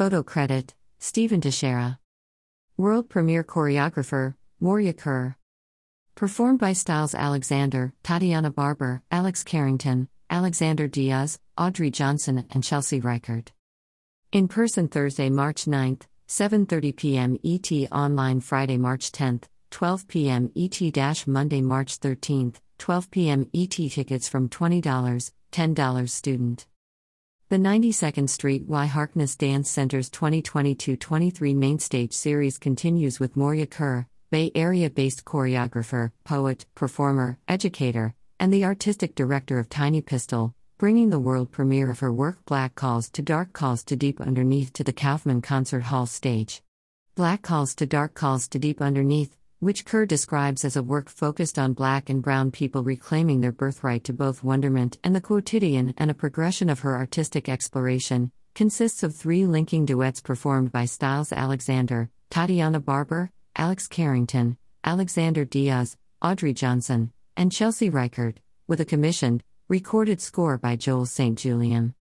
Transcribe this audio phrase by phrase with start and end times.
[0.00, 1.98] Photo credit Stephen Teixeira.
[2.78, 5.36] World premiere choreographer Maurya Kerr.
[6.14, 13.52] Performed by Styles Alexander, Tatiana Barber, Alex Carrington, Alexander Diaz, Audrey Johnson, and Chelsea Reichert.
[14.32, 17.36] In person Thursday, March 9th, 7:30 p.m.
[17.44, 20.50] ET online Friday, March 10th, 12 p.m.
[20.56, 23.50] ET Monday, March 13th, 12 p.m.
[23.52, 24.80] ET tickets from $20,
[25.52, 26.66] $10 student.
[27.50, 34.06] The 92nd Street Y Harkness Dance Center's 2022 23 Mainstage series continues with Maurya Kerr,
[34.30, 41.10] Bay Area based choreographer, poet, performer, educator, and the artistic director of Tiny Pistol, bringing
[41.10, 44.84] the world premiere of her work Black Calls to Dark Calls to Deep Underneath to
[44.84, 46.62] the Kaufman Concert Hall stage.
[47.16, 51.58] Black Calls to Dark Calls to Deep Underneath, which Kerr describes as a work focused
[51.58, 56.10] on black and brown people reclaiming their birthright to both wonderment and the quotidian and
[56.10, 62.08] a progression of her artistic exploration, consists of three linking duets performed by Styles Alexander,
[62.30, 70.22] Tatiana Barber, Alex Carrington, Alexander Diaz, Audrey Johnson, and Chelsea Reichert, with a commissioned, recorded
[70.22, 71.38] score by Joel St.
[71.38, 71.94] Julian.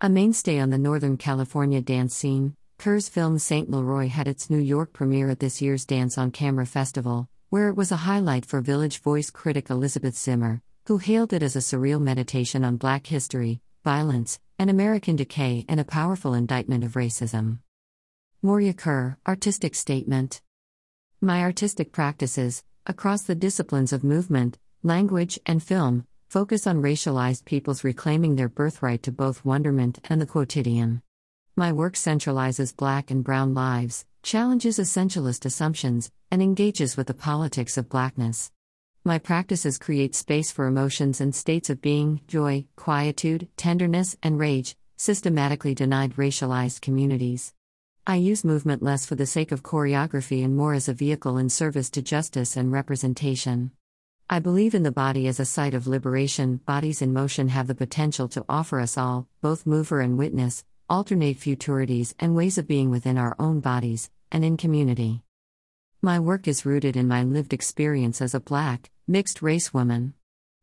[0.00, 3.68] A mainstay on the Northern California dance scene, Kerr's film St.
[3.68, 7.76] Leroy had its New York premiere at this year's Dance on Camera Festival, where it
[7.76, 12.00] was a highlight for Village Voice critic Elizabeth Zimmer, who hailed it as a surreal
[12.00, 17.58] meditation on Black history, violence, and American decay and a powerful indictment of racism.
[18.42, 20.40] Maurya Kerr, Artistic Statement
[21.20, 27.82] my artistic practices, across the disciplines of movement, language, and film, focus on racialized peoples
[27.82, 31.02] reclaiming their birthright to both wonderment and the quotidian.
[31.58, 37.76] My work centralizes black and brown lives, challenges essentialist assumptions, and engages with the politics
[37.76, 38.52] of blackness.
[39.04, 44.76] My practices create space for emotions and states of being, joy, quietude, tenderness, and rage,
[44.96, 47.52] systematically denied racialized communities.
[48.06, 51.48] I use movement less for the sake of choreography and more as a vehicle in
[51.48, 53.72] service to justice and representation.
[54.30, 56.58] I believe in the body as a site of liberation.
[56.58, 61.36] Bodies in motion have the potential to offer us all, both mover and witness, alternate
[61.36, 65.22] futurities and ways of being within our own bodies, and in community.
[66.00, 70.14] My work is rooted in my lived experience as a black, mixed race woman.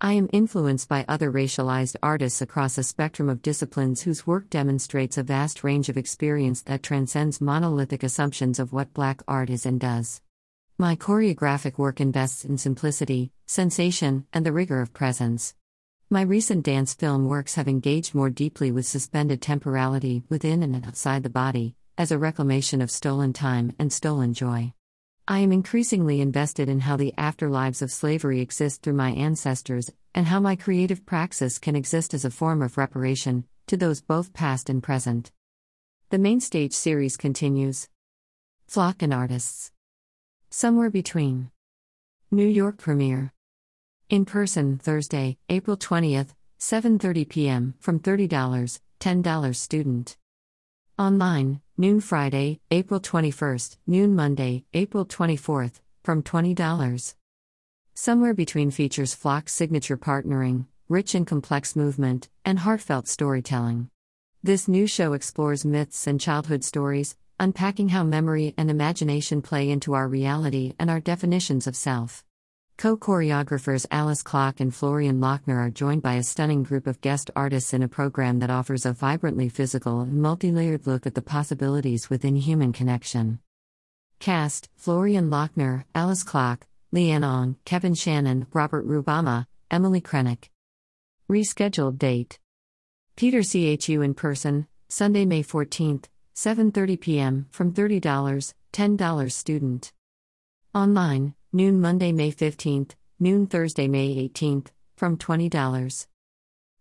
[0.00, 5.18] I am influenced by other racialized artists across a spectrum of disciplines whose work demonstrates
[5.18, 9.78] a vast range of experience that transcends monolithic assumptions of what black art is and
[9.80, 10.20] does.
[10.78, 15.54] My choreographic work invests in simplicity, sensation, and the rigor of presence.
[16.10, 21.22] My recent dance film works have engaged more deeply with suspended temporality within and outside
[21.22, 24.72] the body, as a reclamation of stolen time and stolen joy.
[25.26, 30.26] I am increasingly invested in how the afterlives of slavery exist through my ancestors, and
[30.26, 34.70] how my creative praxis can exist as a form of reparation, to those both past
[34.70, 35.30] and present.
[36.08, 37.86] The main stage series continues.
[38.66, 39.72] Flock and Artists.
[40.48, 41.50] Somewhere between.
[42.30, 43.34] New York premiere.
[44.10, 47.74] In person Thursday, April 20th, 7:30 p.m.
[47.78, 50.16] from $30, $10 student.
[50.98, 57.14] Online, noon Friday, April 21st, noon Monday, April 24th, from $20.
[57.92, 63.90] Somewhere between features Flock's signature partnering, rich and complex movement, and heartfelt storytelling.
[64.42, 69.92] This new show explores myths and childhood stories, unpacking how memory and imagination play into
[69.92, 72.24] our reality and our definitions of self.
[72.78, 77.28] Co choreographers Alice Klock and Florian Lochner are joined by a stunning group of guest
[77.34, 81.20] artists in a program that offers a vibrantly physical and multi layered look at the
[81.20, 83.40] possibilities within human connection.
[84.20, 90.48] Cast Florian Lochner, Alice Klock, Leanne Ong, Kevin Shannon, Robert Rubama, Emily Krenick.
[91.28, 92.38] Rescheduled date
[93.16, 96.04] Peter CHU in person, Sunday, May 14th,
[96.36, 97.46] 7:30 p.m.
[97.50, 99.92] from $30, $10 student.
[100.72, 104.66] Online noon Monday, May 15th, noon Thursday, May 18th,
[104.96, 106.06] from $20.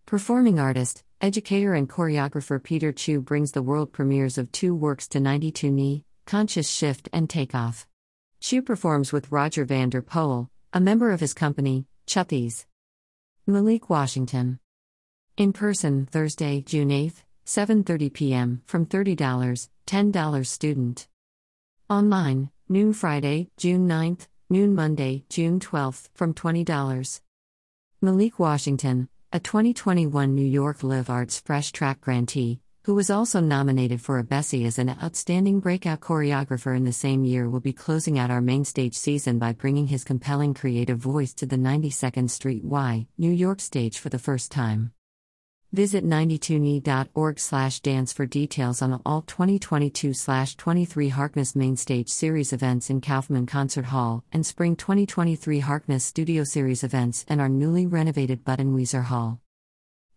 [0.05, 5.19] Performing artist, educator, and choreographer Peter Chu brings the world premieres of two works to
[5.19, 7.87] 92NY, Conscious Shift and Takeoff.
[8.41, 12.65] Chu performs with Roger Vander Poel, a member of his company, Chuppies.
[13.45, 14.59] Malik Washington.
[15.37, 18.61] In person Thursday, June 8th, 7:30 p.m.
[18.65, 21.07] from $30, $10 student.
[21.89, 27.21] Online, noon Friday, June 9th, noon Monday, June 12th, from $20.
[28.01, 33.99] Malik Washington, a 2021 New York Live Arts Fresh Track grantee, who was also nominated
[33.99, 38.17] for a Bessie as an outstanding breakout choreographer in the same year, will be closing
[38.17, 42.63] out our main stage season by bringing his compelling creative voice to the 92nd Street
[42.63, 44.93] Y, New York stage for the first time.
[45.73, 53.45] Visit 92ny.org dance for details on all 2022 23 Harkness Mainstage Series events in Kaufman
[53.45, 59.41] Concert Hall and Spring 2023 Harkness Studio Series events and our newly renovated Buttenwieser Hall.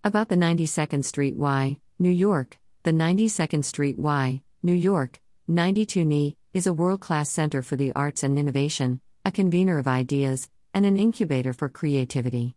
[0.04, 5.20] About the 92nd Street Y, New York, the 92nd Street Y, New York,
[5.50, 10.48] 92NY, is a world class center for the arts and innovation, a convener of ideas,
[10.72, 12.54] and an incubator for creativity.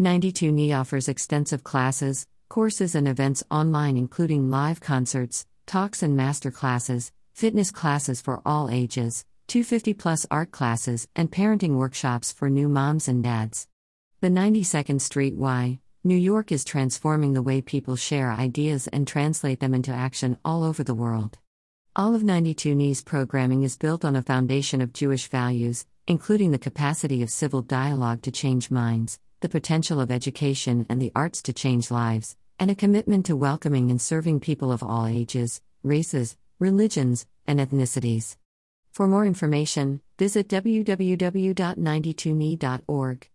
[0.00, 7.12] 92NY offers extensive classes, courses, and events online, including live concerts, talks, and master classes,
[7.34, 13.08] fitness classes for all ages, 250 plus art classes, and parenting workshops for new moms
[13.08, 13.68] and dads.
[14.22, 19.60] The 92nd Street Y, New York is transforming the way people share ideas and translate
[19.60, 21.36] them into action all over the world.
[21.94, 27.22] All of 92NY's programming is built on a foundation of Jewish values, including the capacity
[27.22, 31.90] of civil dialogue to change minds, the potential of education and the arts to change
[31.90, 37.58] lives, and a commitment to welcoming and serving people of all ages, races, religions, and
[37.58, 38.36] ethnicities.
[38.92, 43.28] For more information, visit www.92ny.org.